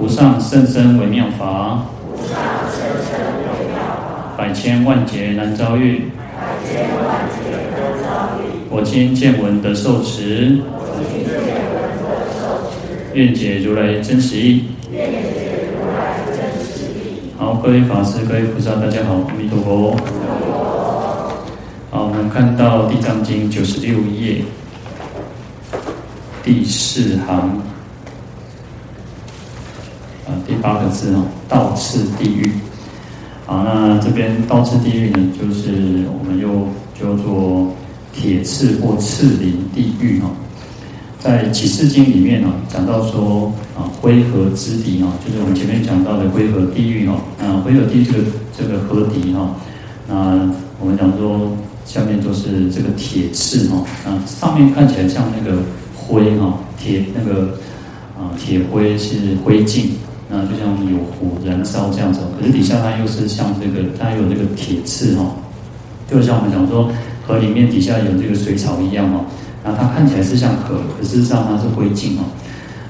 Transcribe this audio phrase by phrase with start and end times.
[0.00, 1.82] 无上甚深微妙法，
[2.12, 2.38] 无上
[2.70, 6.86] 甚深微妙法百千万劫难遭遇百劫
[7.42, 8.42] 难重遭遇。
[8.70, 10.58] 我今见闻得受持，
[13.12, 14.66] 愿解如来真实义。
[17.36, 19.96] 好，各位法师、各位菩萨，大家好，阿弥陀佛。
[21.90, 24.42] 好，我们看到《地藏经》九十六页
[26.44, 27.67] 第四行。
[30.48, 32.50] 第八个字哦，倒刺地狱。
[33.44, 37.74] 好，那这边倒刺地狱呢，就是我们又叫做
[38.14, 40.30] 铁刺或刺林地狱哈。
[41.20, 47.16] 在启示经里面呢，讲到说啊，灰河之底哦，就是我们前面讲到的灰河地狱哈。
[47.42, 48.24] 啊，灰河地这个
[48.56, 49.54] 这个河底哈，
[50.08, 51.52] 那我们讲说
[51.84, 55.58] 下面都是这个铁刺哈，啊，上面看起来像那个
[55.94, 57.58] 灰哈，铁那个
[58.16, 59.90] 啊铁灰是灰烬。
[60.30, 65.24] 那就像有火燃烧这样子，可是底下它又是像这个，它有这个铁刺哈，
[66.06, 66.90] 就像我们讲说
[67.26, 69.24] 河里面底下有这个水草一样哈，
[69.64, 72.28] 那它看起来是像河，可事实上它是灰烬哦，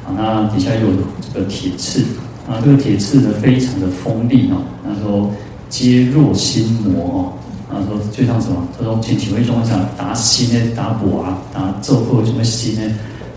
[0.05, 0.89] 啊，那底下有
[1.33, 2.01] 这个铁刺，
[2.49, 5.31] 啊，这个铁刺呢非常的锋利哦，他说
[5.69, 7.33] 皆若心魔哦，
[7.71, 12.83] 他说就像什么，他说请几位中讲打心呢，打补啊，打揍破什么心呢，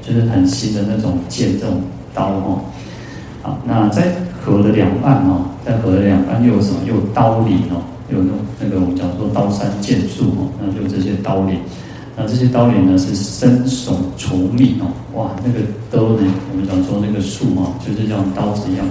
[0.01, 1.83] 就是很新的那种剑这种
[2.15, 2.61] 刀哈。
[3.41, 6.79] 好，那在河的两岸哦，在河的两岸又有什么？
[6.87, 11.57] 又有刀林哦，有那那个我们讲说刀山剑树哦，那就这些刀林。
[12.15, 18.85] 那这些刀林呢是深耸稠密哦，哇，那个刀呢，我们讲说那个树哦，就是像刀子一样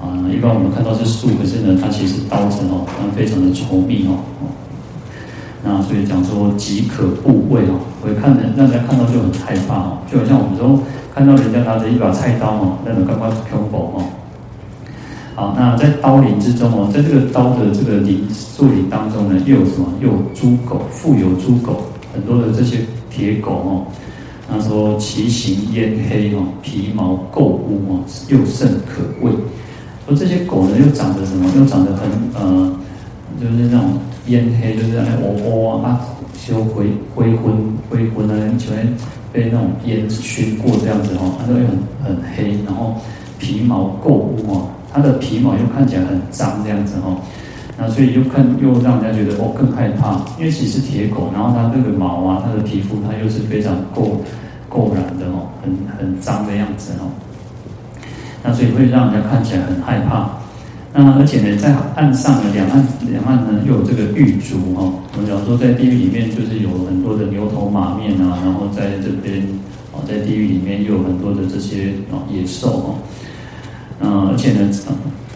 [0.00, 0.18] 啊。
[0.32, 4.18] 一般我们看到是树，可是呢，它其实刀子哦，它非常的稠密哦。
[5.66, 10.80] 那所以讲说即可怖畏哦，会看人，让人家看到就很害怕哦，就好像我们说。
[11.16, 14.04] 看到人家拿着一把菜刀哦，那种刚刚恐怖哦。
[15.34, 19.88] 好，那在刀林之中哦，在这个刀的这个林树林当中呢，又有什么？
[19.98, 23.86] 又有猪狗，复有猪狗，很多的这些铁狗哦。
[24.46, 29.32] 他说其形烟黑哦，皮毛垢污哦，又甚可畏。
[30.06, 31.50] 说这些狗呢，又长得什么？
[31.56, 32.72] 又长得很呃，
[33.40, 36.00] 就是那种烟黑，就是那哦哦啊，
[36.36, 37.54] 修灰灰昏
[37.88, 38.94] 灰昏啊，前面。
[39.32, 42.96] 被那种烟熏过这样子哦，它就会很很黑，然后
[43.38, 47.20] 皮毛垢污哦，它的皮毛又看起来很脏这样子哦，
[47.76, 54.08] 那所以又看又让人家觉得哦更害怕，因为其实铁狗，然后它那个毛啊，它的皮肤它又是非常垢
[54.70, 57.12] 垢染的哦，很很脏的样子哦，
[58.42, 60.30] 那所以会让人家看起来很害怕。
[60.98, 64.94] 那而且呢，在岸上的两岸两岸呢，又有这个狱卒哦。
[65.12, 69.46] 我们讲说，在地狱里面就是有很多的牛头马面啊，然后在这边
[69.92, 72.94] 哦，在地狱里面又有很多的这些哦野兽哦。
[74.00, 74.70] 嗯，而且呢，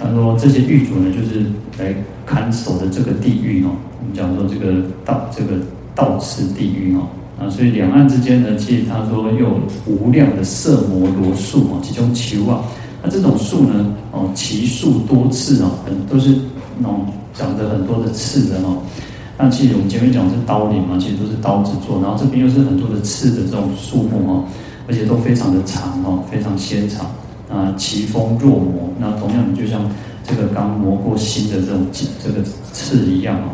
[0.00, 1.44] 他说这些狱卒呢，就是
[1.78, 1.94] 来
[2.24, 3.68] 看守的这个地狱哦。
[4.00, 5.60] 我们讲说这个道这个
[5.94, 7.06] 道次地狱哦。
[7.38, 12.64] 啊，所以两岸之间呢，其实他说又有无量的色魔罗树哦，其中求啊。
[13.02, 13.86] 那这种树呢？
[14.12, 16.34] 哦，其树多刺哦，很都是
[16.78, 18.76] 那种长着很多的刺的哦。
[19.38, 24.44] 那其实我们前面讲的是刀林嘛，其实都是刀子做，然后这边又是很多的刺的这种树木哦，
[24.86, 27.06] 而且都非常的长哦，非常纤长
[27.48, 28.90] 啊，奇峰若磨。
[28.98, 29.80] 那同样就像
[30.26, 31.86] 这个刚磨过新的这种
[32.22, 33.48] 这个刺一样哦。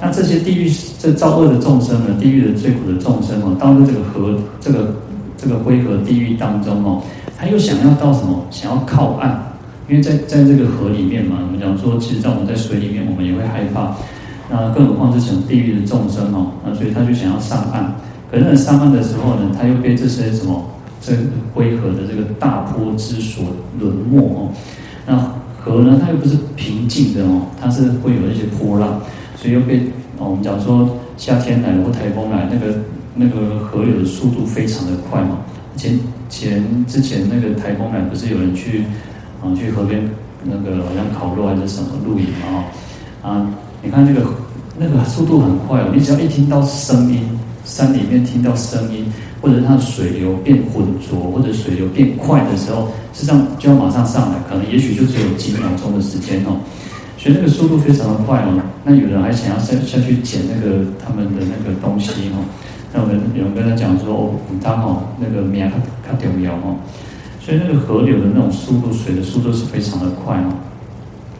[0.00, 4.94] 那这些地狱这造恶的众生呢，地狱的最苦的众生哦，到了这个河这个
[5.36, 7.02] 这个灰河地狱当中哦。
[7.40, 8.44] 他又想要到什么？
[8.50, 9.40] 想要靠岸，
[9.88, 13.96] 因为在在这个河里面嘛，我们讲说，其实在我们在水里面，我们也会害怕。
[14.50, 17.94] 那更何况这种地狱的众生哦，那所以他就想要上岸。
[18.30, 20.62] 可是上岸的时候呢，他又被这些什么
[21.00, 21.14] 这
[21.54, 23.42] 灰河的这个大波之所
[23.78, 24.50] 沦没哦。
[25.06, 25.16] 那
[25.64, 29.00] 河呢，它又不是平静的哦，它是会有一些波浪，
[29.36, 29.80] 所以又被，
[30.18, 32.74] 我们讲说夏天来了或台风来，那个
[33.14, 35.38] 那个河流的速度非常的快嘛，
[35.76, 35.98] 前。
[36.30, 38.84] 前之前那个台风来，不是有人去
[39.42, 40.00] 啊去河边
[40.44, 42.46] 那个好像烤肉还是什么露营嘛？
[42.52, 43.50] 哦啊，
[43.82, 44.24] 你看那个
[44.78, 47.24] 那个速度很快哦，你只要一听到声音，
[47.64, 49.12] 山里面听到声音，
[49.42, 56.62] 或者它的水流变浑浊，或者水流变快的时候，实际上就要马上上来，可能也许就只有几秒钟的时间哦，
[57.18, 58.54] 所以那个速度非常的快哦。
[58.84, 62.38] 那有人还想要下下去捡那个他们的那个东西哦。
[62.92, 65.76] 那我们有人跟他讲说，哦，他哦，那个命较
[66.12, 66.76] 较重要哦，
[67.40, 70.52] 所以那个河流的那种速度，水的速度是非常的快哦。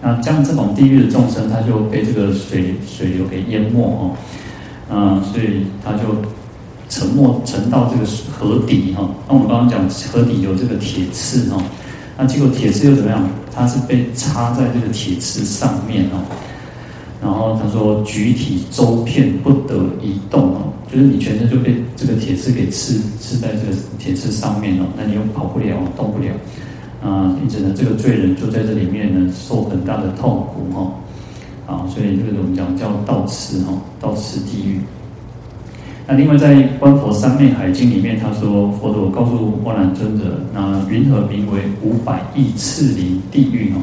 [0.02, 4.16] 那像这种地狱的众生，他就被这个水水流给淹没哦，
[4.90, 6.16] 嗯，所以他就
[6.88, 9.08] 沉没沉到这个河底哈。
[9.28, 11.62] 那我们刚刚讲河底有这个铁刺哈，
[12.16, 13.22] 那结果铁刺又怎么样？
[13.52, 16.22] 它是被插在这个铁刺上面哦。
[17.20, 26.32] 然后他说：“举体周片不得移动哦，就是你全身就被这个铁刺给刺刺在这个铁刺上面哦，那你又跑不了，动不了
[27.00, 27.36] 啊！
[27.40, 30.92] 因此呢，这个罪人就在这里面呢，受很大的痛苦哈
[31.66, 31.86] 啊！
[31.88, 34.80] 所以这个我们讲叫倒刺哈，倒刺地狱。
[36.08, 43.78] 那另外在《观佛三昧海经》里面，他说佛陀告诉阿难尊者，那云何名为五百亿刺林地狱哦？”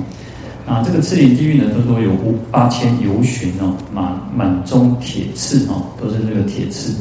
[0.67, 2.11] 啊，这个赤林地狱呢，都说有
[2.51, 6.93] 八千游巡哦，满满中铁刺哦，都是这个铁刺。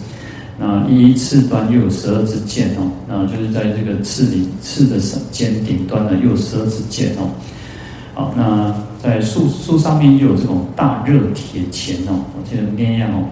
[0.56, 4.98] 那一刺端又有十二支箭哦，那就是在这个刺里刺的
[5.32, 7.28] 尖顶端呢，又有十二支箭哦。
[8.14, 8.72] 好，那
[9.02, 13.26] 在树树上面又有这种大热铁钳哦，我记得那样哦。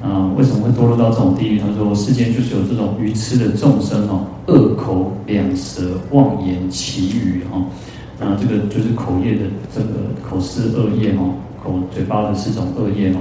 [0.00, 1.58] 啊，为什么会堕落到这种地狱？
[1.58, 5.82] 他说世间就是有这种愚痴的众生哦，恶口两舌
[6.12, 7.66] 妄言綺语哦。
[8.22, 9.40] 啊，这个就是口业的
[9.74, 13.16] 这个口是恶业哦，口嘴巴的四种恶业哦。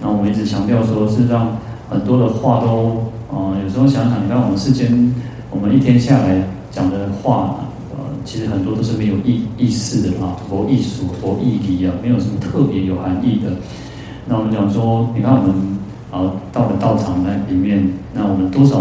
[0.00, 1.58] 那我们一直强调说，是让
[1.90, 5.12] 很多的话都啊、呃，有时候想想，你看我们世间，
[5.50, 6.40] 我们一天下来
[6.70, 7.56] 讲的话，
[7.90, 13.50] 呃，其实很多都是没有意意思的啊，佛意俗、佛义理啊，没有什么特别有含义的。
[14.26, 15.54] 那我们讲说，你看我们
[16.10, 18.78] 啊，到了道场那里面，那我们多少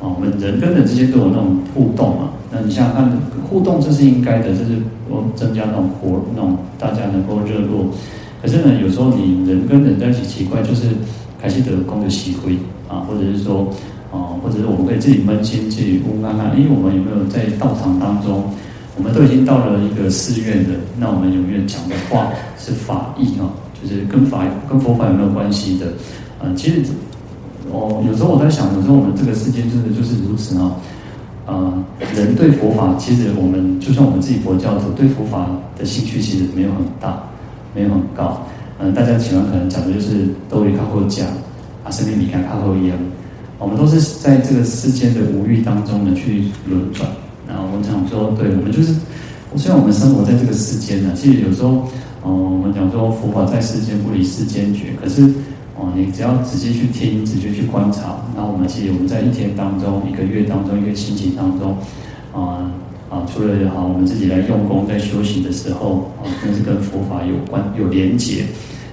[0.00, 2.30] 啊，我们人跟人之间都有那种互动嘛。
[2.50, 3.12] 那你想想看，
[3.48, 7.86] 互动这是应该的，这是我增加那种活，那种大家能够热络。
[8.42, 10.88] 可是呢，有时候你人跟人在一起奇怪，就是
[11.40, 12.56] 开始得功的习会
[12.88, 13.68] 啊，或者是说
[14.10, 18.44] 啊，或者是我们可以自己扪心自己问看看，因为我们有没有在道场当中，
[18.96, 23.46] 我们都已经到了一个寺院的，那我们有没有讲的话是法义啊？
[23.80, 25.86] 就是跟法跟佛法有没有关系的？
[26.40, 26.82] 啊，其实
[27.70, 30.76] 哦，有时候我在想，有时候我们这个世界真的就是如此啊。
[31.46, 31.84] 呃，
[32.14, 37.24] 人对佛法，其实我们就算我们自己佛教徒，对佛法的兴趣其实没有很大，
[37.74, 38.46] 没有很高。
[38.78, 41.26] 嗯、大家喜欢可能讲的就是都会靠后讲
[41.84, 42.96] 啊，生命比看靠后一样。
[43.58, 47.10] 我们都是在这个世间的无欲当中呢去轮转。
[47.48, 48.94] 然后我们讲说，对我们就是，
[49.56, 51.88] 虽然我们生活在这个世间呢，其实有时候，
[52.24, 55.28] 嗯、我们讲说佛法在世间不离世间觉，可是。
[55.80, 61.74] 哦，你只要仔细去听，仔细去观察，那我们其实我们在一天当中、一个月当中、一个星期当中，
[62.34, 62.70] 啊
[63.08, 68.44] 啊，除了好我们自己来用功在修行的时候，啊，那是跟佛法有关有连结。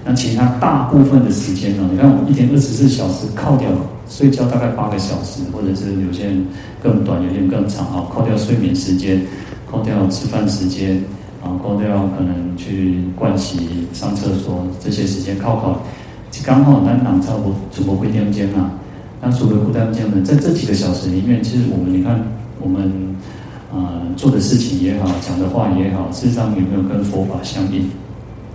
[0.05, 1.89] 那其他大部分的时间呢？
[1.91, 3.67] 你看我们一天二十四小时，扣掉
[4.07, 6.45] 睡觉大概八个小时，或者是有些人
[6.81, 9.21] 更短，有些人更长啊，扣掉睡眠时间，
[9.69, 11.03] 扣掉吃饭时间，
[11.43, 15.81] 啊，扣掉可能去盥洗、上厕所这些时间，靠靠。
[16.43, 18.71] 刚好南南差不多主播会点间啊，
[19.21, 22.23] 那除了孤单间呢，在这几个小时里面，其实我们你看
[22.61, 22.89] 我们
[23.73, 27.89] 呃做的事情也好，讲的话也好，事实上有没有跟佛法相应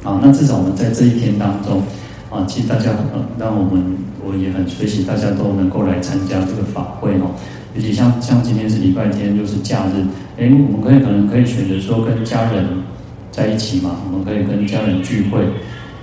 [0.02, 0.20] 啊？
[0.24, 1.82] 那至少我们在这一天当中
[2.30, 3.82] 啊，其实大家呃，让我们
[4.24, 7.34] 我也很随喜，大家都能够来参加这个法会哦。
[7.74, 10.06] 尤其像像今天是礼拜天，又是假日，
[10.38, 12.64] 哎，我们可以可能可以选择说跟家人
[13.30, 15.40] 在一起嘛，我们可以跟家人聚会。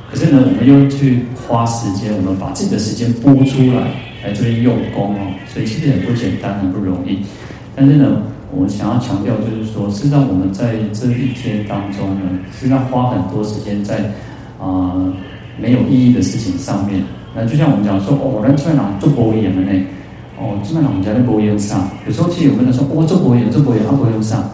[0.09, 7.19] 可是呢，我们又去花时间，我们把自己的时间拨出来来这边用功哦，所以其实很不简单，很不容易。
[7.75, 12.21] 但是呢，我们想要强调就是说，事实上我们在这一天当中呢，
[12.57, 14.11] 实际上花很多时间在
[14.59, 15.13] 啊、
[15.61, 17.03] 没有意义的事情上面。
[17.35, 19.79] 那就像我们讲说，哦，人在哪做博演的呢？
[20.39, 24.49] 哦，基本上我们家在博演上，有时候其实有个人说，哦，做博演，做博演，他博演上，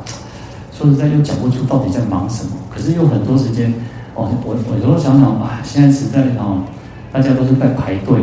[0.78, 2.52] 说实在又讲不出到底在忙什么。
[2.70, 3.74] 可是有很多时间。
[4.16, 6.64] 哦，我我有时候想想啊，现在时代啊，
[7.12, 8.18] 大家都是在排队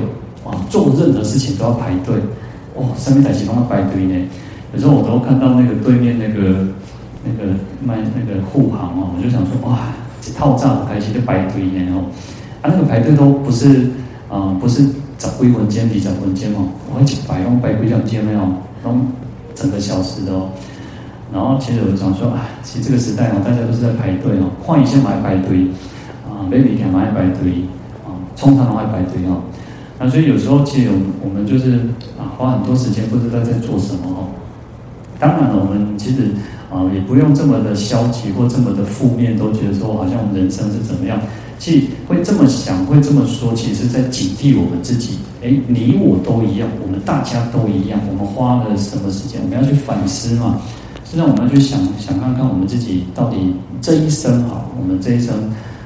[0.44, 2.16] 啊，做任何事情都要排队。
[2.74, 4.28] 哦，上面在几帮他排队呢？
[4.72, 6.66] 有时候我都看到那个对面那个
[7.22, 7.52] 那个
[7.84, 12.08] 卖那个护航哦，我就想说哇，这套炸开始在排队呢哦。
[12.62, 13.90] 啊，那个排队都不是
[14.30, 14.84] 啊，不是
[15.18, 18.40] 十几分钟、二十分钟哦，我一起排，用排几两间没有，
[18.86, 19.06] 用
[19.54, 20.48] 整个小时的哦。
[21.32, 25.66] 然后其实我想说，啊，其实这个时代哦，大家都是在排队哦，换一些买排队
[26.28, 27.64] 啊，baby 看买排队
[28.04, 29.40] 啊，冲汤都爱排队哦。
[29.98, 34.28] 那所以有时候其实我们我们就是啊，花很多时间不知道在做什么哦。
[35.18, 36.32] 当然了，我们其实
[36.70, 41.18] 啊也不用这么的消极或这么的负面，都觉得说好像我们人生是怎么样。
[41.58, 45.18] 其实会这么想，会这么说，其实在警惕我们自己。
[45.40, 49.40] 哎，你我都一样，我们大家都一样，我们花了什么时间？
[49.44, 50.60] 我们要去反思嘛。
[51.12, 53.36] 现在我们要去想想看看我们自己到底
[53.82, 55.34] 这一生啊，我们这一生，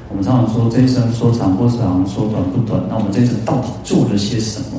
[0.09, 2.81] 我们常常说这一生说长不长，说短不短。
[2.89, 4.79] 那我们这一生到底做了些什么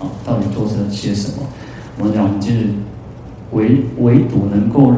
[0.00, 0.08] 啊？
[0.24, 1.42] 到底做了些什么？
[1.98, 2.70] 我们讲就是
[3.50, 4.94] 唯唯独能够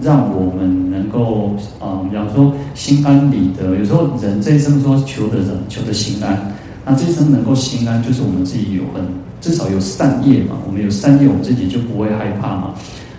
[0.00, 3.76] 让我们能够啊，比方说心安理得。
[3.76, 6.52] 有时候人这一生说求的人求的心安，
[6.84, 9.06] 那这一生能够心安，就是我们自己有很
[9.40, 10.56] 至少有善业嘛。
[10.66, 12.74] 我们有善业，我们自己就不会害怕嘛。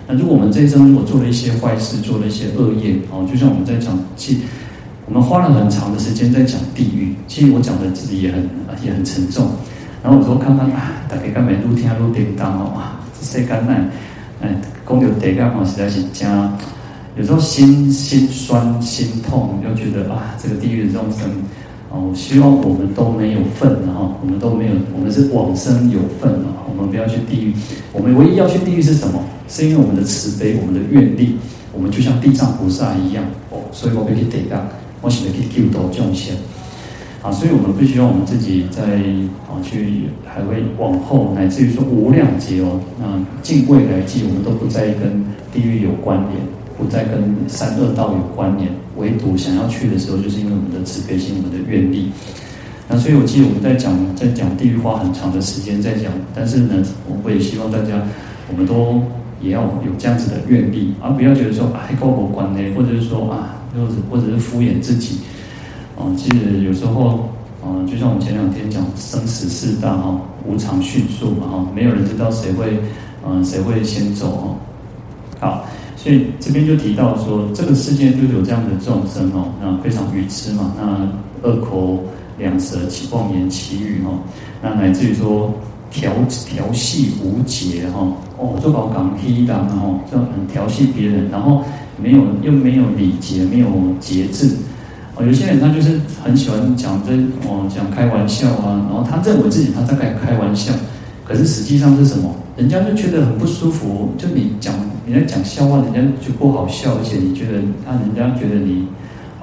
[0.06, 4.38] 那如果我们这一生如果做了一些坏事，做了一些恶业，哦，就像我们在讲，其
[5.06, 7.14] 我们花了很长的时间在讲地狱。
[7.26, 8.48] 其实我讲的自己也很
[8.84, 9.48] 也很沉重。
[10.02, 13.90] 然后我说看看啊，大家刚才录听录叮当哦，哇，这些干难，
[14.40, 14.54] 哎，
[14.88, 16.52] 讲到地狱嘛，实在是加，
[17.16, 21.28] 有时候心心酸心痛，又觉得啊，这个地狱的众生，
[21.96, 27.54] 哦，希望我们都没有份，然后我们都没有，我们是往生有份啊，我们不要去地狱。
[27.90, 29.18] 我们唯一要去地狱是什么？
[29.48, 31.36] 是因为我们的慈悲，我们的愿力，
[31.72, 34.60] 我们就像地藏菩萨一样哦，所以我们可以得到，
[35.00, 36.36] 我想可以救度众生
[37.22, 38.82] 啊，所以我们不希望我们自己在
[39.48, 45.24] 啊去还会往后乃至于说无量劫哦，那尽未来际，我们都不在意跟
[45.54, 46.34] 地狱有关联，
[46.76, 52.10] 不再跟三恶道有关联，唯独想要去的时候，就是因为我们的慈悲心，我们的愿力。
[52.88, 56.82] 那所以我记得我们在讲在讲地狱花很长的时间在讲，但是呢，
[57.22, 58.02] 我也希望大家
[58.50, 59.02] 我们都。
[59.38, 65.18] 也要有这样子的愿力，而不要觉得说哎，高我关呢，或者是说啊，或者或者是敷衍自己。
[65.94, 67.28] 哦，其实有时候，
[67.62, 72.78] 啊，就像我们前两天讲生死四大哈，无常迅速嘛哈，没有人知道谁会，
[73.28, 74.56] 嗯，谁会先走哦。
[75.38, 75.66] 好，
[76.06, 82.04] 所以这边就提到说，这个世界就有这样的众生哦，那非常愚痴嘛，那恶口
[82.38, 84.20] 两舌，起妄言綺语哦，
[84.62, 85.52] 那乃至于说。
[85.88, 86.12] 调
[86.46, 91.64] 调戏无节哈哦，做搞港批档然后就很调戏别人，然后
[91.96, 93.68] 没有又没有礼节，没有
[94.00, 94.50] 节制
[95.14, 95.24] 哦。
[95.24, 97.12] 有些人他就是很喜欢讲这
[97.48, 100.72] 哦讲开玩笑啊，然后他认为自己他在开开玩笑，
[101.24, 102.34] 可是实际上是什么？
[102.56, 104.10] 人家就觉得很不舒服。
[104.18, 104.74] 就你讲
[105.06, 108.88] 人家讲笑话，人家就不好笑，而且你觉得他人家觉得你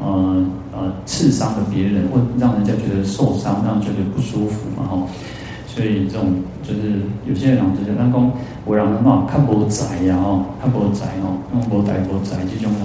[0.01, 5.07] 呃呃刺伤了别人，或让人家觉得受伤，让人觉得不舒服嘛哈。
[5.65, 8.31] 所以这种就是有些人讲，就是那讲
[8.65, 12.79] 为人嘛，看无才呀哦，看无才哦，用无才无才这种的。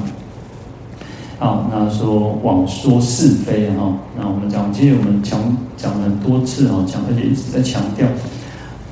[1.40, 5.38] 好，那说妄说是非哈，那我们讲，其实我们讲
[5.76, 8.06] 讲了很多次哦，讲而且一直在强调，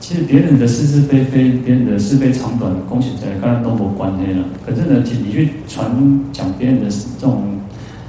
[0.06, 4.44] 其实别人的是是非非，别人的是非长短，恭喜在刚刚都没关系了。
[4.64, 5.90] 可是呢，你去传
[6.32, 7.58] 讲别人的这种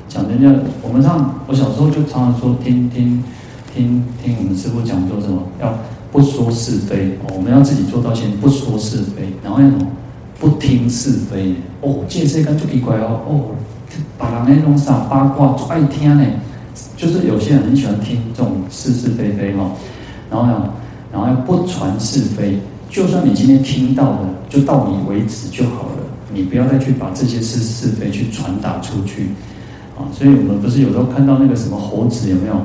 [0.08, 3.24] 讲人家，我们上我小时候就常常说听听。
[3.74, 5.74] 听听我们师傅讲说什么，要
[6.12, 9.88] 不说是非哦，我们要自己做到先不说是非，然后那种
[10.40, 13.56] 不听是非哦，这世间就奇怪哦哦，
[14.20, 16.24] 把人那种啥八卦就爱听呢，
[16.96, 19.72] 就是有些人很喜欢听这种是是非非哈，
[20.32, 20.70] 然后呢，
[21.12, 22.60] 然后要不传是非，
[22.90, 29.30] 就算你今天听到了，就到你为止就好了，你不要再去把这些是是非去传达出去
[29.98, 32.56] 啊，所以我们不是有时候看到那个什么猴子有没有？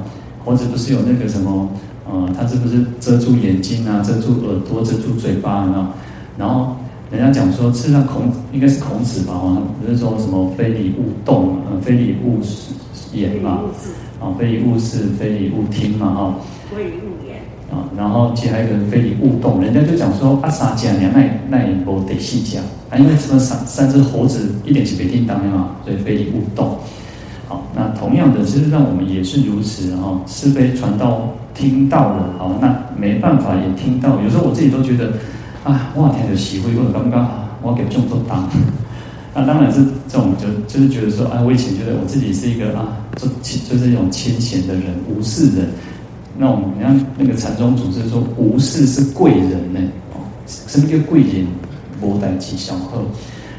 [0.44, 1.68] 猴子不是有那个什么，
[2.04, 5.94] 呃，它是不是遮住眼睛啊，遮住耳朵，遮住嘴巴啊？
[6.37, 6.75] 然后
[7.12, 9.34] 人家讲说，事实上孔应该是孔子吧？
[9.34, 12.40] 啊，不是说什么非礼勿动，呃，非礼勿
[13.14, 13.61] 言嘛，
[14.20, 16.34] 啊，非礼勿视，非礼勿听嘛，哈，
[16.75, 17.22] 非礼勿言啊。
[17.96, 26.78] 然后接还有一个非礼勿动，人家就讲说啊，三讲两那那也不得细讲啊，因为什么三三只猴子一点是没听到的嘛，所以非礼勿动。
[27.49, 30.20] 好，那同样的，其实让我们也是如此哈。
[30.26, 34.20] 是非传到听到了，好，那没办法也听到。
[34.22, 35.12] 有时候我自己都觉得，
[35.64, 37.28] 啊，哇天的喜会或者刚刚
[37.61, 38.49] 我给众多当。
[39.34, 45.68] 那 当然是这种就就是觉得说，啊，我以前觉得我自己是一个啊，就就是一种谦贤的人，无事人。
[46.42, 49.78] 那我们你看那个禅宗祖师说，无事是贵人呢。
[50.12, 51.46] 哦，什么叫贵人？
[52.00, 53.04] 莫待吉祥鹤。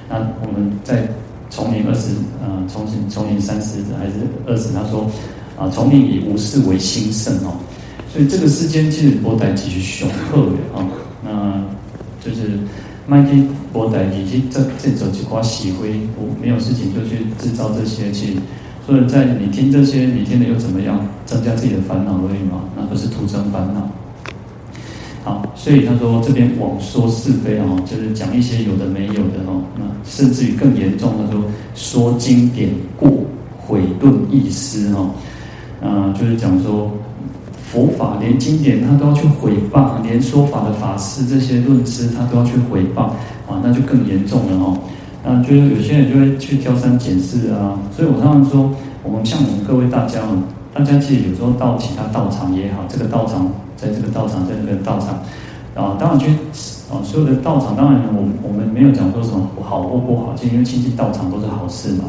[0.09, 1.07] 那我们在。
[1.49, 4.13] 丛林二十，呃，丛林丛林三十还是
[4.47, 4.73] 二十？
[4.73, 5.07] 他说，
[5.55, 7.53] 啊，丛林以无事为兴盛哦，
[8.11, 10.81] 所以这个世间其实波带继续雄厚的啊，
[11.23, 11.63] 那
[12.25, 12.57] 就是
[13.05, 18.37] 麦基波带以及这这种几块喜灰，我没有事情就去制造这些去，
[18.85, 20.99] 所以在你听这些，你听了又怎么样？
[21.25, 23.89] 增加自己的烦恼而已嘛，那不是徒增烦恼。
[25.23, 33.09] 好，所以他说这边妄说是非哦，就是讲一些有的没有的哦，那甚至于更严重的说说经典过
[33.57, 35.11] 毁顿意思哦，
[35.81, 36.91] 啊，就是讲说
[37.71, 43.03] 佛法连经典他都要去毁谤，连说法的法师这些论师他都要去毁谤
[43.47, 44.77] 啊，那就更严重了哦。
[45.23, 48.69] 那就是有些人就会去挑三拣四啊，所以我常常说，
[49.03, 53.49] 我们像我们各位大家哦，大家其实有时候到其他道场也好，这个道场。
[53.75, 55.09] 在这个道场，在那个道场，
[55.75, 56.27] 啊，当然去
[56.89, 62.05] 啊，所有的道场，当然我们我们没有讲说什么好或不好，就因为亲近道场都是好事嘛。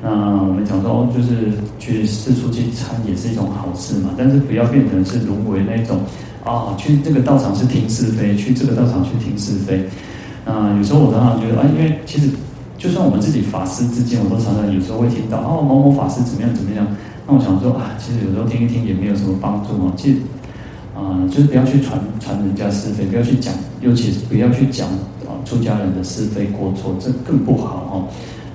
[0.00, 0.10] 那
[0.46, 1.50] 我们讲说，就是
[1.80, 5.98] 去四处去参也是一种好事嘛，但是不要变成是沦为那种
[6.44, 9.84] 啊，去这个道场是听是非，去这个道场去听是非。
[10.44, 12.28] 啊，有时候我常常觉得啊，因为其实
[12.76, 16.86] 就算我们自己法师之间，我都常常有时候会听到哦，某某法师怎么样怎么样。
[17.26, 19.92] 那我想说啊，其实有时候听一听也没有什么帮助哦。
[19.96, 20.18] 其实
[20.94, 24.86] 啊，就是不要去传传人家是非，不要去讲，尤其是不要去讲
[25.24, 28.04] 啊出家人的是非过错，这更不好哦。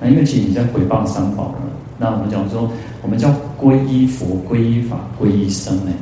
[0.00, 1.54] 那因为其实你在诽谤三宝了。
[1.98, 2.70] 那我们讲说，
[3.02, 3.28] 我们叫
[3.60, 5.92] 皈依佛、皈依法、皈依僧呢，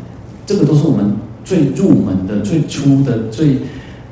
[0.46, 1.12] 这个都是我们
[1.44, 3.56] 最入门的、最初的、最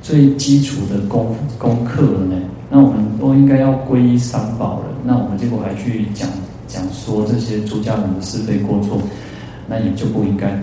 [0.06, 2.36] 最基础的功功课了呢。
[2.70, 4.84] 那我们都应该要皈依三宝了。
[5.04, 6.28] 那我们结果还去讲。
[6.68, 9.00] 讲说这些出家人的是非过错，
[9.68, 10.60] 那也就不应该。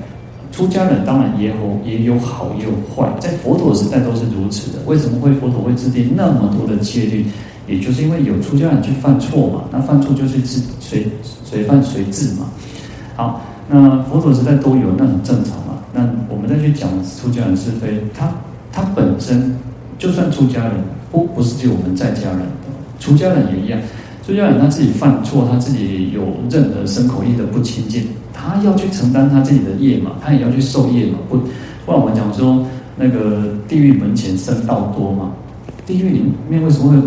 [0.52, 4.80] 出家人当然也有也有好也有坏，在佛陀时代都是如此的。
[4.86, 7.26] 为什么会佛陀会制定那么多的戒律？
[7.68, 11.08] 也就是因为有出家人去犯错嘛，那犯错就是自随
[11.46, 12.48] 随犯随治嘛。
[13.16, 15.80] 好，那佛陀时代都有，那很正常嘛。
[15.94, 18.30] 那我们再去讲出家人是非，他
[18.74, 19.56] 他本身
[19.98, 20.74] 就算出家人，
[21.12, 22.40] 不不是只有我们在家人，
[23.00, 23.80] 出家人也一样。
[24.26, 31.20] 出家人他自己犯错，他自己有任何身口意的不清净，他要去承担他自己的业嘛，他也要去受业嘛。
[31.30, 31.38] 不，
[31.86, 32.66] 不然我们讲说
[32.96, 35.32] 那个地狱门前僧道多嘛，
[35.86, 36.98] 地狱里面为什么会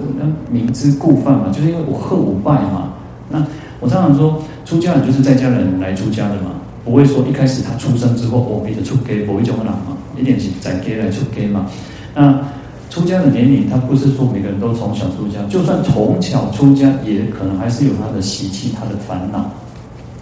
[0.50, 1.50] 明知故犯嘛？
[1.50, 2.92] 就是因为我贺我拜嘛。
[3.30, 3.42] 那
[3.80, 6.50] 我常常说，出家人就是在家人来出家的嘛，
[6.87, 11.66] 不会说一开始他出生之后，我比的出家，不会这么难嘛，一点是在家来出家嘛。
[12.14, 12.40] 那
[12.88, 19.50] 出家的年龄，他不是说每个人都从小出家，就算从小出家，也可能还是有他的习气、他的烦恼。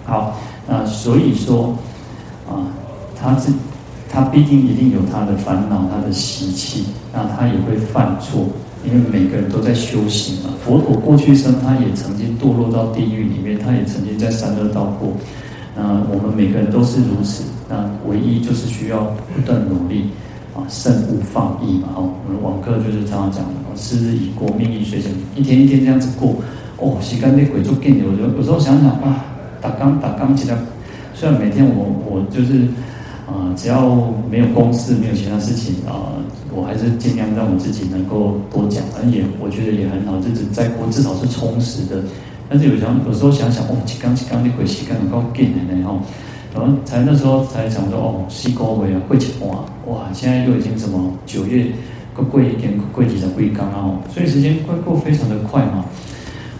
[0.04, 1.76] 好，那所以说，
[2.48, 2.64] 啊，
[3.14, 3.52] 他是
[4.10, 8.46] 他必定一定有他的烦恼、他的习气，那他也会犯错，
[8.84, 10.54] 因为每个人都在修行嘛。
[10.64, 15.12] 佛陀过去生，他也曾经堕落到地狱里面，他也曾经在三恶道过。
[15.76, 20.10] 那我们每个人都是如此，那唯一就是需要不断努力。
[20.54, 21.88] 啊，慎勿放逸嘛！
[21.96, 26.36] 哦，我们网课就是常常讲的，时日已过，命亦随身，一天一天这样子过。
[26.78, 29.24] 哦，时间被鬼捉紧的，我有时候想想啊，
[29.60, 30.56] 打钢打钢起来。
[31.12, 32.68] 虽然每天我我就是
[33.26, 36.14] 啊、只要没有公事，没有其他事情啊、
[36.54, 42.00] 我还是尽量让我自己能够多讲，而且我觉得也很好，日子再过至少是充实的。
[42.48, 46.00] 但是有想有时候想想，哦，起钢起钢的鬼时间能够紧的呢，吼。
[46.54, 49.50] 然后才那时候才想说哦，西高维啊，贵几万
[49.86, 50.06] 哇！
[50.12, 51.66] 现在又已经什么九月，
[52.14, 55.84] 个贵一点，贵几的贵刚哦，所以时间会过非常的快嘛。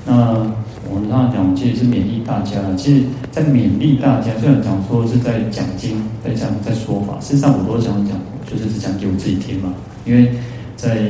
[0.05, 0.45] 那
[0.91, 2.59] 我们刚刚讲，其实是勉励大家。
[2.77, 8.19] 其实，在勉励大家，虽然讲说是在讲经，在讲在说法，事实上我都讲讲，
[8.51, 9.73] 就是只讲给我自己听嘛。
[10.05, 10.33] 因为
[10.75, 11.09] 在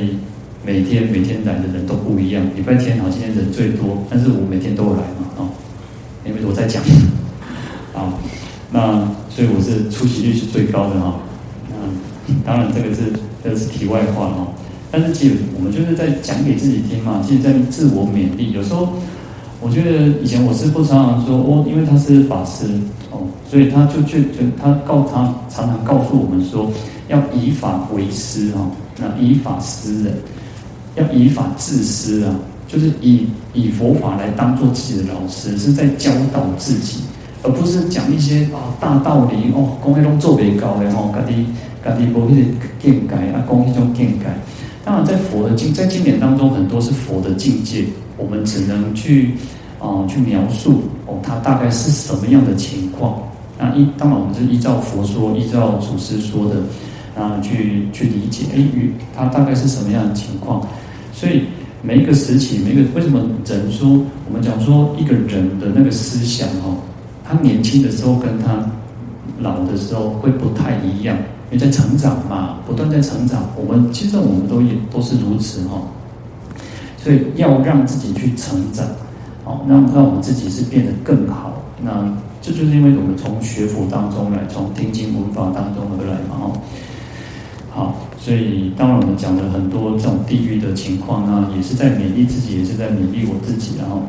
[0.65, 5.47] 每天每天来的人都不一样，礼拜天好，今天人最多，但是我每天都来嘛，哦，
[6.25, 6.81] 因为我在讲
[7.93, 8.15] 啊。
[8.71, 11.19] 那所以我是出席率是最高的哈，
[11.69, 13.03] 嗯，当然这个是
[13.43, 14.47] 这个是题外话哈，
[14.89, 18.51] 但是其实我们就是在讲给自己听嘛，其实在自我勉励。
[18.51, 18.93] 有时候
[19.61, 22.65] 我觉得以前我师父常常说哦，因为他是法师
[23.11, 26.71] 哦，所以他就就就他告他常常告诉我们说，
[27.07, 28.67] 要以法为师哈，
[28.99, 30.13] 那以法师人，
[30.95, 32.35] 要以法治师啊，
[32.67, 36.99] 就是以以佛法来当做自己的老师，是在教导自己。
[37.43, 41.45] 而不是讲一些啊大道理哦，讲那种做别高的吼，家己
[41.85, 42.43] 家己无去
[42.81, 44.25] 见解啊，讲那种见解。
[44.83, 47.85] 当然，在佛的经在经典当中，很多是佛的境界，
[48.17, 49.33] 我们只能去
[49.79, 53.21] 啊、去描述哦，它大概是什么样的情况。
[53.59, 56.55] 那依当然，我们是依照佛说，依照祖师说的
[57.15, 58.45] 啊去去理解。
[58.55, 60.65] 哎，与它大概是什么样的情况？
[61.15, 61.43] 所以
[61.81, 63.87] 每一个时期，每一个为什么人说
[64.27, 66.75] 我们讲说一个人的那个思想哦。
[67.23, 68.63] 他年轻的时候跟他
[69.39, 71.17] 老的时候会不太一样，
[71.49, 73.49] 因为在成长嘛，不断在成长。
[73.55, 75.81] 我们其实我们都也都是如此哈，
[76.97, 78.85] 所以要让自己去成长，
[79.43, 81.63] 好，让让我们自己是变得更好。
[81.81, 86.51] 那这就是因为我们从学佛当中来，从听经闻法当中而来嘛哈。
[87.75, 94.01] 好，所以当然我们讲了很多这种地狱的情况呢，也是在勉励自己，也是在勉励我自己，然后。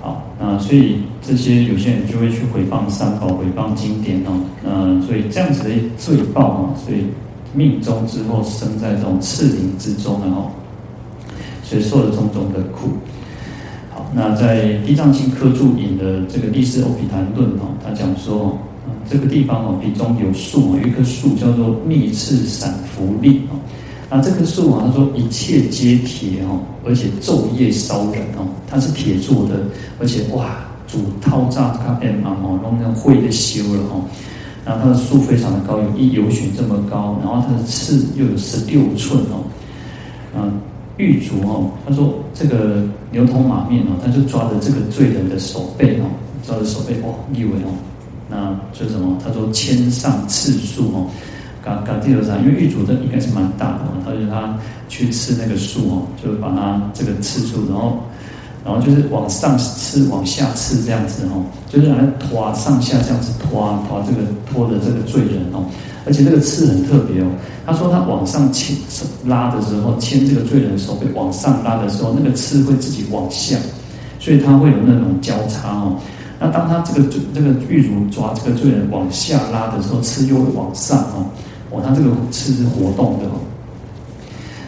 [0.00, 6.98] 好，那所以这些有些人就会去诽谤三宝、诽谤经典哦，那，所以这样子的罪报哦，所以
[7.52, 10.52] 命中之后生在这种赤灵之中然后，
[11.64, 12.90] 所以受了种种的苦。
[13.90, 18.56] 好，那在《地藏经》科注引的这个《历世欧毗昙论》哦，他讲说，
[19.08, 23.56] 这个地方哦，彼中有树，有一棵树叫做密刺伞福利哦，
[24.10, 29.60] 那这棵树啊，他说一切皆铁哦，而且昼夜烧人哦，它是铁做的，
[29.98, 34.04] 而且哇，主套炸它 M 嘛哦，弄那灰的修了哦。
[34.64, 39.40] 然后它的树非常的高，有一由旬这么高，然后它的刺又有十六寸哦。
[40.36, 40.60] 嗯，
[40.98, 46.04] 狱卒哦，他说这个牛头马面哦，他就抓着这个罪人的手背哦，
[46.46, 47.72] 抓着手背哦，以为哦，
[48.28, 49.16] 那就是什么？
[49.24, 51.06] 他说牵上刺树哦。
[51.64, 54.56] 刚刚地头上，因为狱卒的应该是蛮大的，他就他
[54.88, 57.98] 去刺那个树哦，就是把它这个刺树，然后
[58.64, 65.64] 然后就是往上刺，往下刺这样子哦，就是来拖上下这样子拖拖这个拖的这个罪人哦，
[66.06, 67.26] 而且这个刺很特别哦，
[67.66, 68.74] 他说他往上牵
[69.26, 73.58] 拉的时候，牵这个罪人的手背往上拉的时候，那个刺会自己往下，
[74.18, 75.96] 所以他会有那种交叉哦。
[76.40, 81.26] 那当他这个这个狱卒抓这个罪人往下拉的时候，刺又会往上哦。
[81.70, 83.40] 哦，他这个刺是活动的哦。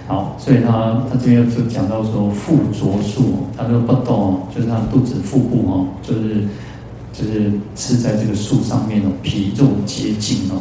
[0.06, 6.42] 好，所以他他这边就讲到说腹着树，他说不动哦，就是他肚子腹部哦，就是
[7.12, 10.60] 就是刺在这个树上面哦，皮肉接近哦。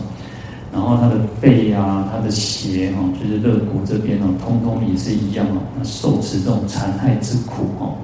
[0.71, 7.95] 然后他的背啊，他的胁哦，就是肋骨这边哦，通通也是一样哦，那受持这种残害之苦哦。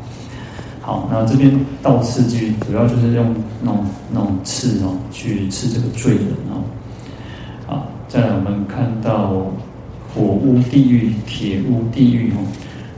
[0.85, 6.61] 好，那这边倒刺就主要就是用那种那种刺哦，去刺这个罪人哦。
[7.65, 9.47] 好再来，我们看到
[10.13, 12.45] 火屋地狱、铁屋地狱哦。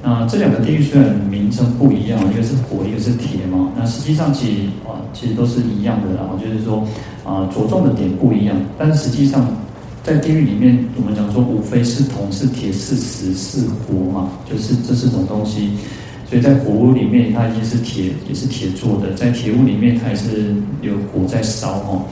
[0.04, 3.70] 那这两个地狱虽然名称不一样，一个是火，一个是铁嘛。
[3.74, 6.14] 那实际上其实啊，其实都是一样的。
[6.18, 6.86] 然后就是说
[7.24, 8.58] 啊，着重的点不一样。
[8.78, 9.48] 但实际上，
[10.04, 15.70] 在地狱里面，我们讲说无非是铜、是铁、是石、是火嘛，就是这四种东西。
[16.30, 22.06] 所以在火屋里面，它已经是铁，也是铁做的；在铁屋里面，它也是有火在烧哦。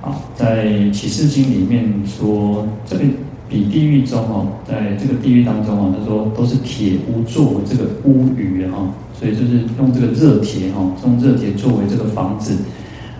[0.00, 3.04] 啊，在启示经里面说，这个
[3.50, 12.56] 比地狱中哦，在这个地狱当中啊，他说都是铁屋作为这个屋宇哈，所以就是用这个热铁哈，用热铁作为这个房子，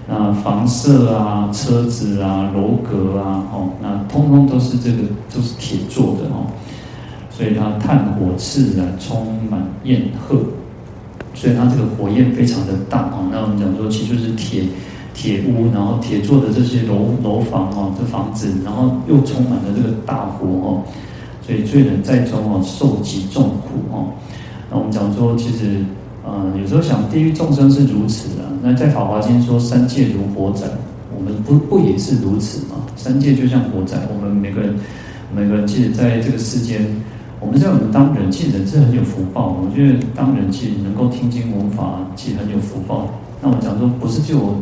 [0.09, 5.03] 那房舍啊、车子啊、楼阁啊，哦，那通通都是这个
[5.35, 6.47] 都是铁做的哦，
[7.41, 10.37] 所以它炭火炽然，充满焰鹤，
[11.33, 13.25] 所以它这个火焰非常的大哦。
[13.33, 14.65] 那我们讲说，其实就是铁。
[15.13, 20.83] 铁屋，然后铁做的这些楼楼房哦，这房子，然后又充满了这个大火哦，
[21.45, 24.13] 所以罪人在中哦，受极重苦哦。
[24.71, 25.85] 那我们讲说，其实
[26.25, 28.49] 呃，有时候想，地狱众生是如此啊。
[28.63, 30.67] 那在《法华经》说，三界如火宅，
[31.15, 32.77] 我们不不也是如此吗？
[32.97, 34.75] 三界就像火宅，我们每个人
[35.35, 36.81] 每个人其实在这个世间，
[37.41, 39.57] 我们在我们当人，其实人是很有福报。
[39.61, 43.09] 我觉得当人其实能够听经闻法，其实很有福报。
[43.43, 44.55] 那我讲说，不是就。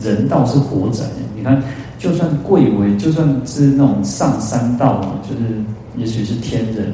[0.00, 1.04] 人道是火宅，
[1.36, 1.62] 你看，
[2.00, 5.54] 就算贵为，就算是那种上三道啊，就是
[5.96, 6.92] 也许是天人，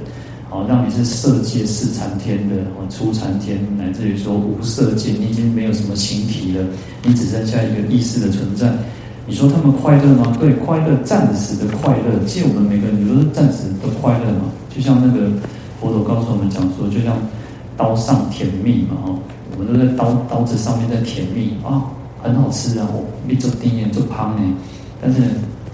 [0.50, 6.64] 好，让你是色界四禅天的，哦，初禅天，乃至于说无色界，你已经没有什么形体了，
[7.02, 8.70] 你只剩下一个意识的存在。
[9.26, 10.36] 你说他们快乐吗？
[10.38, 12.22] 对，快乐，暂时的快乐。
[12.26, 15.28] 其实我们每个人都是暂时的快乐嘛，就像那个
[15.80, 17.16] 佛陀告诉我们讲说，就像
[17.76, 19.18] 刀上甜蜜嘛，哦，
[19.56, 21.90] 我们都在刀刀子上面在甜蜜啊。
[22.22, 22.86] 很好吃啊！
[22.92, 24.42] 我一做丁咽做胖呢，
[25.00, 25.22] 但是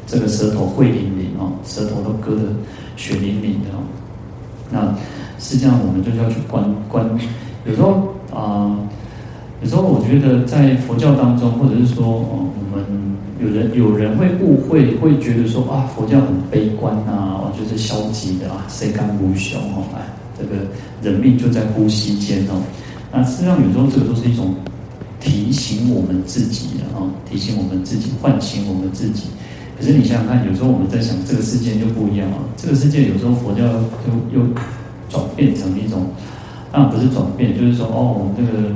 [0.06, 2.42] 这个舌头会淋淋哦，舌头都割得
[2.96, 3.82] 血淋淋的哦。
[4.70, 4.94] 那
[5.40, 7.04] 实际上我们就要去观观，
[7.64, 8.78] 有时候啊、
[9.60, 12.86] 有时候我觉得在佛教当中，或者是说哦，我们
[13.40, 19.84] 有人有人会误会，会觉得说啊，佛教很悲观呐，哦，就是消极的啊，谁敢无穷哦？
[19.94, 20.00] 哎，
[20.38, 20.56] 这个
[21.02, 22.62] 人命就在呼吸间哦。
[23.12, 24.54] 那实际上有时候这个都是一种。
[25.18, 29.24] 提醒我们自己啊，提醒我们自己，唤醒我们自己。
[29.76, 32.38] 可是你想想看，有时候我们在想，这个世界就不一样啊。
[32.56, 33.64] 这个世界有时候佛教
[34.04, 34.46] 就又
[35.08, 36.06] 转变成一种，
[36.70, 38.70] 那不是转变，就是说哦，这个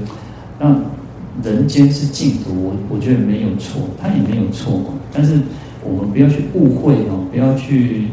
[0.58, 0.74] 那
[1.42, 4.82] 人间是净土，我我觉得没有错，它也没有错。
[5.12, 5.40] 但是
[5.82, 8.08] 我们不要去误会哦，不要去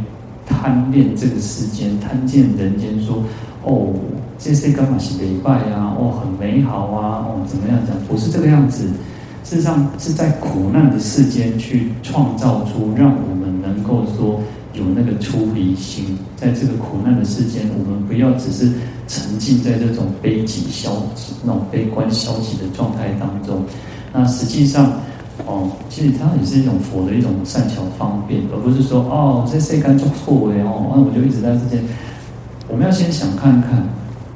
[0.46, 3.24] 贪恋这个世间，贪见人间说
[3.64, 3.94] 哦。
[4.40, 5.98] 这些干嘛是礼拜啊？
[5.98, 7.26] 哦，很美好啊！
[7.26, 7.98] 哦，怎么样讲？
[8.08, 8.84] 不是这个样子。
[9.44, 14.40] 事实上是在苦难的世间去创造出，让我们能够说
[14.78, 16.18] 有那个出离心。
[16.36, 18.70] 在这个苦难的世间，我们不要只是
[19.08, 23.64] 沉浸在这种悲极消极、那种悲观消极的状态当中。
[24.14, 24.94] 那实际上，
[25.46, 31.84] 哦，其实它也是一种佛的一种善巧方便，而不是说哦，这世间做错哎哦，那我就一直在这间。
[32.70, 33.84] 我们要先想看看。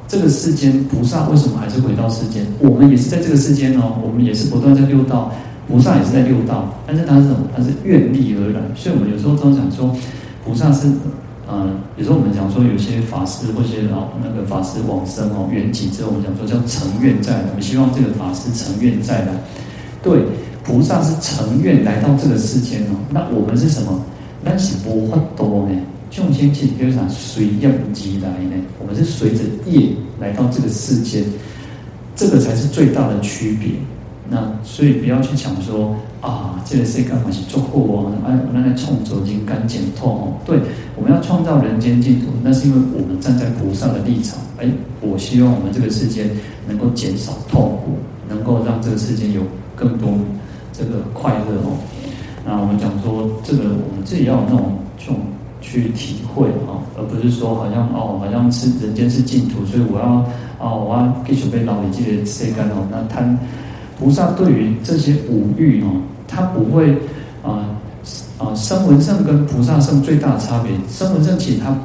[0.08, 2.46] 这个世间，菩萨为什么还是回到世间？
[2.60, 5.32] 我们也是在这个世间哦，我们也是不断在六道，
[5.70, 7.38] 菩萨也是在六道，但是他是什么？
[7.56, 8.60] 他是愿力而来。
[8.76, 9.96] 所以我们有时候都讲说，
[10.44, 10.88] 菩萨是
[11.48, 19.34] 呃，比如说我们讲说有些法师或些老那个法师往生哦，圆寂之后，我们讲说叫成愿再来，我们希望这个法师成愿再来。
[20.02, 20.24] 对，
[20.64, 24.04] 菩萨是成愿来到这个世间哦，那我们是什么？
[24.44, 25.76] 那是无法多呢？
[26.10, 31.24] 众生其实就是讲随业即来呢，我们是随着业来到这个世间，
[32.16, 33.70] 这个才是最大的区别。
[34.34, 40.34] 那所以不要去讲说啊，这个世间嘛是做祸哦，哎，我们来创造人间净土哦。
[40.46, 40.58] 对，
[40.96, 44.40] 我们要创造人间净土，那是因为我们站在菩萨的立场。
[44.58, 46.30] 哎，我希望我们这个世间
[46.66, 47.98] 能够减少痛苦，
[48.30, 49.42] 能够让这个世间有
[49.76, 50.08] 更多
[50.72, 51.76] 这个快乐哦。
[52.46, 55.18] 那我们讲说，这个我们自己要有那种这种
[55.60, 60.24] 去体会啊，而不是说好像哦，好像是人间是净土，所以我要
[60.58, 63.20] 哦，我要继续被老李记的世间哦，那他。
[64.02, 66.92] 菩萨对于这些五欲哦，他不会
[67.44, 67.70] 啊
[68.40, 71.78] 啊，声闻圣跟菩萨圣最大的差别，声闻圣其实他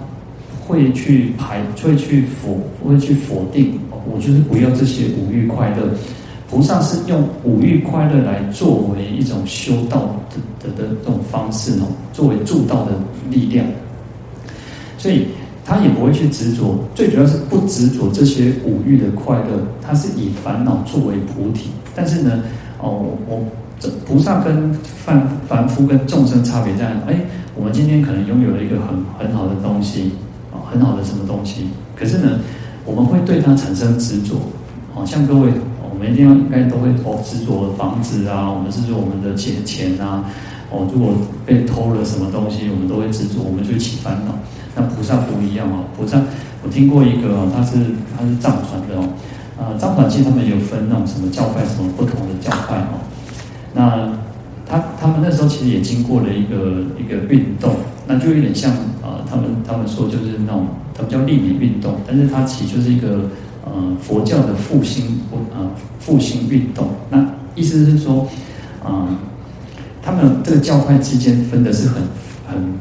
[0.66, 3.79] 会去排，会去否，会去否定，
[4.11, 5.90] 我就是不要这些五欲快乐。
[6.48, 12.92] 菩萨是用五欲快乐来作为一种修道的的的这种方式哦，作为助道的
[13.31, 13.66] 力量，
[14.96, 15.26] 所以。
[15.68, 21.70] 他也不会去执着，最主要是不执着这些五欲的快乐，他是以烦恼作为菩提。
[21.96, 22.44] 但是呢，
[22.78, 23.42] 哦，我
[23.80, 24.72] 这菩萨跟
[25.04, 27.00] 凡凡夫跟众生差别在哪？
[27.09, 27.16] 哎，
[27.54, 30.12] 我们今天可能拥有了一个很很好的东西，
[30.52, 31.66] 啊，很好的什么东西？
[31.96, 32.38] 可是呢，
[32.85, 34.37] 我们会对它产生执着。
[34.94, 35.50] 好像各位，
[35.82, 40.24] 我们一定要应该都会哦执着房子啊，我们执着我们的钱钱啊，
[40.70, 41.12] 哦，如果
[41.44, 44.35] 被偷了什么东西，我们都会执着，我们就起烦恼。
[44.74, 46.18] 那菩萨不一样哦，菩萨
[46.62, 47.76] 我听过一个哦，他是
[48.16, 49.04] 他是藏传的哦，
[49.59, 53.01] 啊张传其实他们有分那种什么教派，什么不同的教派哦。
[53.75, 54.12] 那
[54.66, 63.31] 他他们那时候其实也经过了一个一个运动，那就有点像啊，他们他们说就是那种他们叫立美运动，但是它其实就是一个
[63.64, 65.21] 呃佛教的复兴
[65.55, 66.88] 啊复兴运动。
[67.11, 68.29] 那意思是说
[68.85, 69.09] 啊，
[70.03, 72.03] 他们这个教派之间分的是很
[72.49, 72.77] 很。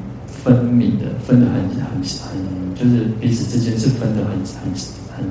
[0.46, 4.72] 分明的，分的很很很，就是彼此之间是分的很很
[5.18, 5.26] 很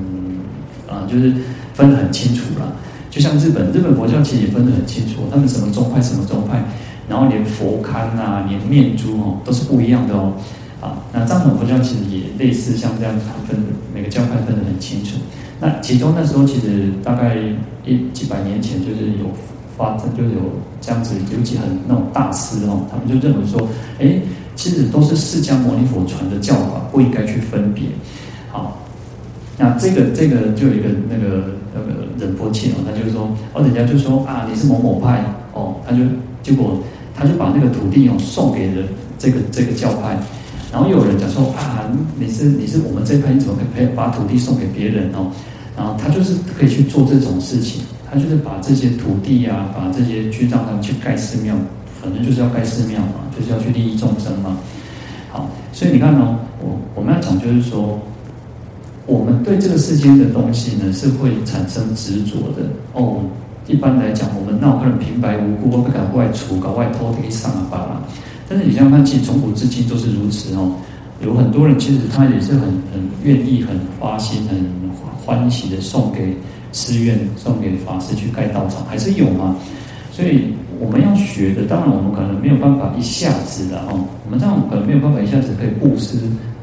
[0.88, 1.32] 啊，就是
[1.74, 2.72] 分得很清楚了。
[3.10, 6.62] 就像日本，日本佛教其实也分得很清楚，他们什么宗派什么宗派，
[7.08, 10.32] 然后连佛龛啊，连念珠哦，都是不一样的哦。
[10.80, 13.56] 啊，那藏传佛教其实也类似，像这样子分
[13.94, 15.16] 每个教派分得很清楚。
[15.60, 17.36] 那其中那时候其实大概
[17.84, 19.26] 一几百年前，就是有
[19.76, 20.40] 发生，就有
[20.80, 23.68] 这样子，尤其很那种大师哦，他们就认为说，
[23.98, 24.20] 哎。
[24.56, 27.86] 其实都是释迦牟尼佛传的教法，不应该去分别。
[28.52, 28.83] 好，
[29.58, 36.02] 那这个这个就有一个那个那个仁波切哦，他就说哦，人家就说啊，你是某某派哦，他就
[36.42, 36.78] 结果
[37.14, 38.82] 他就把那个土地哦送给了
[39.18, 40.18] 这个这个教派，
[40.72, 41.88] 然后又有人讲说啊，
[42.18, 45.30] 你是你是我们这派，你怎么可以把土地送给别人哦？
[45.76, 51.54] 然后他就是可以去做这种事情，他就是把这些土地啊，把这些去让他们去盖寺庙。
[52.02, 54.58] 反正就是要盖寺庙嘛，就是要去利益众生嘛。
[55.32, 57.98] 好，所以你看哦，我我们要讲就是说，
[59.06, 63.20] 我们对这个世间的东西呢，是会产生执着的哦。
[63.66, 68.02] 一般来讲，我们闹可能平白无故不敢外出，搞外偷地上啊吧。
[68.48, 70.72] 但是你想想看，其实从古至今都是如此哦。
[71.22, 74.58] 有很多人其实他也是很很愿意、很花心、很
[75.24, 76.36] 欢喜的送给
[76.72, 79.56] 寺院、送给法师去盖道场，还是有嘛。
[80.10, 80.54] 所以。
[80.80, 84.04] 我们要学的，当然我们可能没有办法一下子的哦。
[84.26, 86.18] 我们这样可能没有办法一下子可以布施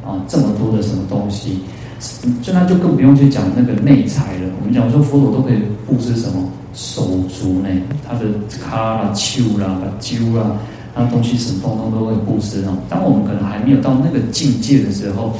[0.06, 1.60] 啊这么多的什么东西，
[2.02, 4.50] 所以那就更不用去讲那个内财了。
[4.60, 7.70] 我们讲说佛陀都可以布施什么手足呢？
[8.08, 10.58] 他的卡啦、丘啦、把揪啦，
[10.96, 12.76] 那东西什么通通都会布施哦。
[12.90, 15.38] 当我们可能还没有到那个境界的时候，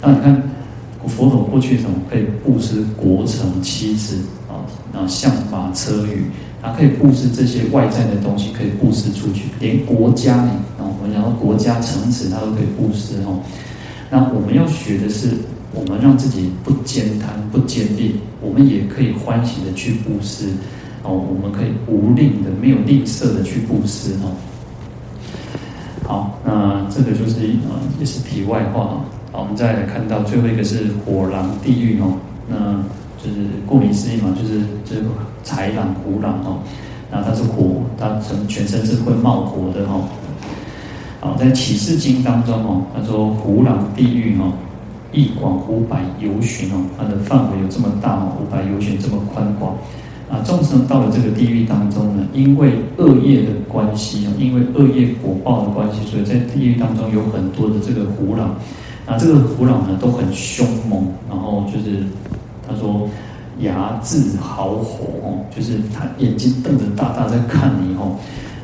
[0.00, 0.42] 那你看
[1.06, 4.16] 佛陀过去什么可以布施国城、妻子
[4.48, 4.58] 啊
[4.92, 6.26] 那象马车驭。
[6.64, 13.40] 他可以布施这些外在的东西，可以布施出去，连国家呢，哦，我们讲到国家城池，他都可以布施哦。
[14.08, 15.30] 那我们要学的是，
[15.72, 20.48] 我们让自己不慳贪、不慳吝，我们也可以欢喜的去布施
[21.02, 21.10] 哦。
[21.12, 24.36] 我们可以无吝的、没有吝啬的去布施哦。
[26.04, 29.02] 好，那这个就是啊，也是题外话。
[29.32, 32.18] 好，我们再来看到最后一个是火狼地狱哦。
[32.48, 32.56] 那
[33.16, 35.08] 就是顾名思义嘛，就是这个
[35.44, 36.58] 豺狼、虎狼哦，
[37.10, 40.04] 那它是火，它全全身是会冒火的哦。
[41.20, 44.52] 好，在启示经当中哦，他说虎狼地狱哦，
[45.12, 49.76] 一广五百由旬哦，它的范围有这么大哦，五百由旬这么宽广。
[50.30, 58.54] 啊，众生到了这个地狱当中呢，因为恶业的关系啊，因为恶业果报的关系，所以在地狱当中有很多的这个虎狼。
[59.06, 62.02] 那这个虎狼呢都很凶猛，然后就是
[62.66, 63.06] 他说
[63.58, 68.16] 牙智好火哦，就是他眼睛瞪着大大在看你哦，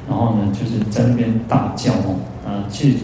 [0.08, 2.16] 然后呢就是在那边大叫哦。
[2.46, 2.96] 啊，其实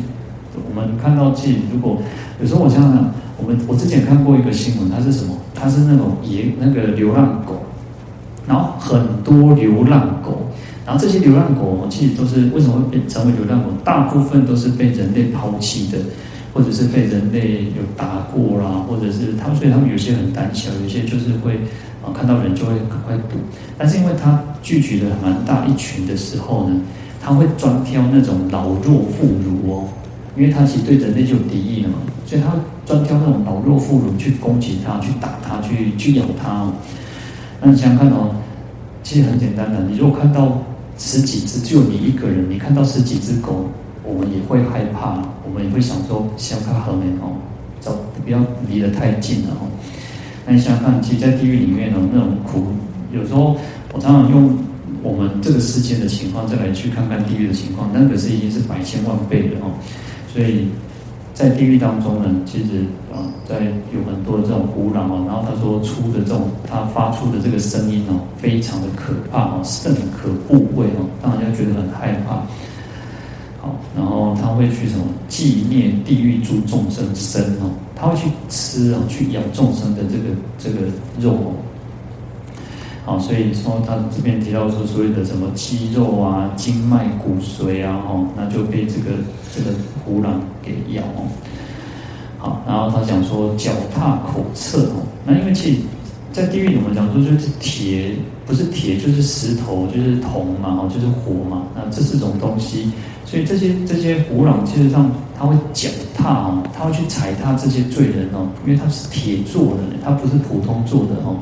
[0.54, 1.98] 我们看到，其实如果
[2.40, 5.36] 有时候我想想，我们我之前看过一个新闻，它是什么？
[5.54, 7.62] 它是那种野那个流浪狗。
[8.46, 10.50] 然后很多流浪狗，
[10.84, 13.70] 然后这些流浪狗其实都是为什么会变成为流浪狗？
[13.82, 15.96] 大部分都是被人类抛弃的，
[16.52, 21.54] 或者是被人类有打过啦，或者是他们，所以他们有些很胆小，有些就是会
[22.04, 23.40] 啊看到人就会赶快躲。
[23.78, 26.76] 但是因为它聚集了蛮大一群的时候呢，
[27.22, 29.88] 它会专挑那种老弱妇孺哦，
[30.36, 31.94] 因为它其实对人类就有敌意了嘛，
[32.26, 32.52] 所以它
[32.86, 36.70] 专挑那种老弱妇孺去攻击它，去打它，去去咬它。
[37.62, 38.34] 那你想想看哦，
[39.02, 39.80] 其实很简单的。
[39.88, 40.62] 你如果看到
[40.98, 43.70] 十几只，就你一个人，你看到十几只狗，
[44.04, 47.32] 我们也会害怕，我们也会想说，想看后面哦，
[47.80, 49.66] 走，不要离得太近了哦。
[50.46, 52.66] 那你想想看，其实，在地狱里面呢，那种苦，
[53.12, 53.56] 有时候
[53.94, 54.58] 我常常用
[55.02, 59.72] 我们这个世界的情况再来去看看地狱的情况，那可是已经是百千万倍的哦，
[60.32, 60.68] 所以。
[61.34, 63.56] 在地狱当中呢，其实啊，在
[63.92, 72.36] 有很多的这种虎狼哦，然后他说出的这种他发出的这个声音哦，非常的可怕哦，甚可怖畏哦，让人家觉得很害怕。
[73.60, 80.24] 好，然后他会去什么伎灭地狱诸众生身哦，他会去吃啊，去咬众生的这个
[80.56, 80.86] 这个
[81.18, 81.52] 肉哦。
[83.04, 89.10] 好，所以说他这边提到说，所谓的什么肌肉啊、经脉、骨髓啊，哦，那就被这个
[89.54, 91.28] 这个虎狼给咬哦。
[92.38, 95.78] 好，然后他讲说脚踏口侧哦，那因为其实，
[96.32, 98.14] 在地狱里面讲说就是铁，
[98.46, 102.90] 不是铁就是石头，就是铜嘛，哦，就是火嘛，那这四种东西，
[103.26, 111.36] 所以这些这些虎狼其实上他会脚踏哦，他会去踩踏这些罪人哦，因为他是铁做的，他不是普通做的哦。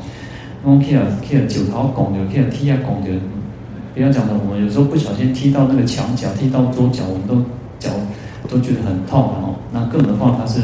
[0.64, 3.10] 我们 care care 九头拱的 care 踢下拱的，
[3.94, 7.34] 不要讲的，我们有时候不小心踢到那个墙角，踢到桌角，我们都
[7.80, 7.90] 脚
[8.48, 9.56] 都觉得很痛哦。
[9.72, 10.60] 那更何况他是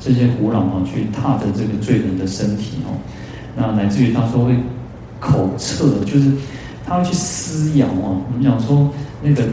[0.00, 2.96] 这些虎狼哦，去踏着这个罪人的身体哦，
[3.54, 4.56] 那乃至于他说会
[5.20, 6.32] 口侧，就是
[6.86, 8.22] 他会去撕咬哦。
[8.28, 8.88] 我们讲说
[9.22, 9.44] 那个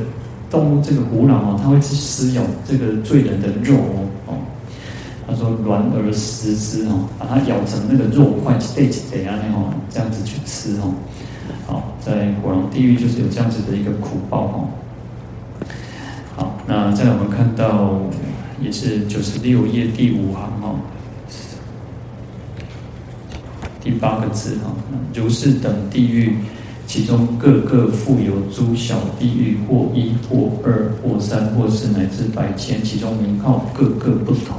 [0.50, 4.09] 动物这个虎狼哦，他会去撕咬这个罪人的肉哦。
[5.30, 10.92] 他说：“软而食之哦，把它咬成那个肉块，对对啊，那哦，这样子去吃哦。
[11.68, 14.70] 好，在火狼地狱就是有这样子的一个苦报哦。
[16.36, 18.00] 好，那再来我们看到
[18.60, 20.80] 也是九十六页第五行哦，
[23.84, 24.72] 第八个字哈，
[25.14, 26.38] 如是等地狱，
[26.88, 34.58] 其中各个复有诸小地狱，或一或二或三或四乃至百千，其中名号各个不同。”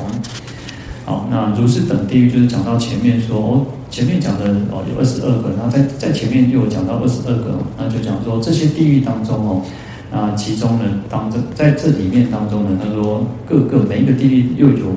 [1.10, 9.60] 好，那如是等地狱就是讲到前面说哦，前面讲的哦有二十二个，然后在在前面又有讲到二十二个，那就讲说这些地狱当中哦，
[10.12, 14.94] 那其中呢当这在这里面当中呢，他说各个每一个地狱又有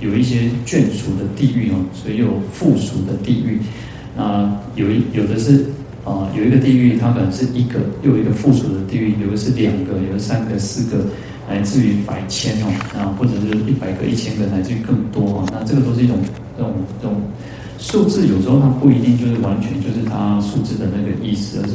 [0.00, 3.58] 有一些眷属的地狱哦，所以有附属的地狱，
[4.14, 5.64] 那有一有的是
[6.04, 11.02] 啊有一个地狱它可能是一个，又有一个附属的地狱，有的是两个，有的三个、四个。
[11.48, 15.48] 来自于百千哦，啊，或者是一百个、一千个，乃至于更多哦。
[15.52, 16.16] 那这个都是一种
[16.56, 17.20] 这种这种
[17.78, 21.74] 数字，有时候它不一定就是完全就是它数字的那个意思，而是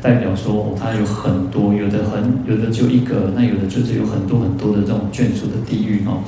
[0.00, 6.22] 代表说哦，它有很多，有的很，有的就一个，那有的就是有很多很多的这种眷属的地狱哦。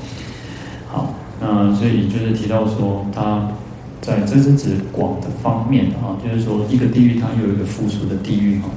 [0.88, 3.48] 好，那所以就是提到说，它
[4.02, 8.68] 在这是指广的方面啊，就是说一个地狱它又有一个附属的地狱哈。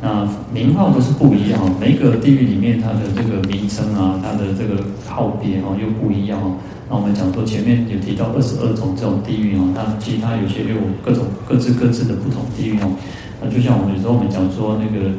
[0.00, 6.56] 那名号都是不一样，每个地域里面它的这个名称啊，它的这个号别哦又不一样哦。
[6.88, 12.88] 那我们讲说前面有提到二十二种这种地域哦，那其他有些又有各种各自各自的不同地域哦。
[13.42, 15.10] 那就像我们有时候我们讲说那个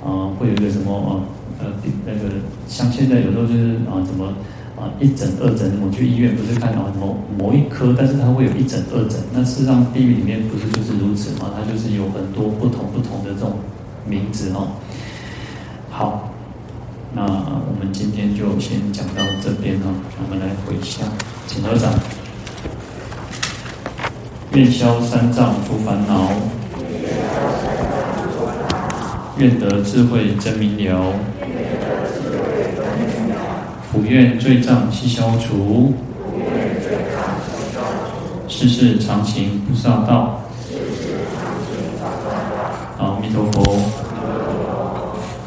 [0.00, 1.20] 啊、呃，会有一个什么啊
[1.60, 1.66] 呃
[2.06, 4.32] 那个像现在有时候就是啊什么
[4.80, 9.20] 啊一诊二诊，我去医院不是看到某某一科，但是它会有一诊二诊。
[9.34, 11.52] 那事实上地域里面不是就是如此吗？
[11.52, 13.52] 它就是有很多不同不同的这种。
[14.08, 14.68] 名字哦，
[15.90, 16.30] 好，
[17.12, 19.94] 那我们今天就先讲到这边哦。
[20.18, 21.06] 我们来回向，
[21.46, 21.92] 请合掌，
[24.52, 26.30] 愿消三障诸烦恼，
[29.36, 31.12] 愿得智慧真明了，
[33.92, 35.94] 普愿罪障悉消除，
[38.48, 40.40] 世世常行菩萨道。